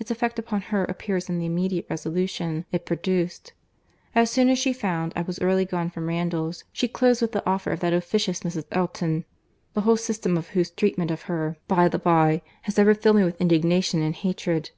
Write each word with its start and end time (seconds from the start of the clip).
Its 0.00 0.10
effect 0.10 0.40
upon 0.40 0.60
her 0.60 0.82
appears 0.86 1.28
in 1.28 1.38
the 1.38 1.46
immediate 1.46 1.86
resolution 1.88 2.64
it 2.72 2.84
produced: 2.84 3.52
as 4.12 4.28
soon 4.28 4.48
as 4.48 4.58
she 4.58 4.72
found 4.72 5.12
I 5.14 5.22
was 5.22 5.38
really 5.40 5.64
gone 5.64 5.88
from 5.88 6.08
Randalls, 6.08 6.64
she 6.72 6.88
closed 6.88 7.22
with 7.22 7.30
the 7.30 7.48
offer 7.48 7.70
of 7.70 7.78
that 7.78 7.92
officious 7.92 8.40
Mrs. 8.40 8.64
Elton; 8.72 9.24
the 9.74 9.82
whole 9.82 9.96
system 9.96 10.36
of 10.36 10.48
whose 10.48 10.72
treatment 10.72 11.12
of 11.12 11.22
her, 11.30 11.58
by 11.68 11.86
the 11.86 12.00
bye, 12.00 12.42
has 12.62 12.76
ever 12.76 12.92
filled 12.92 13.14
me 13.14 13.22
with 13.22 13.40
indignation 13.40 14.02
and 14.02 14.16
hatred. 14.16 14.72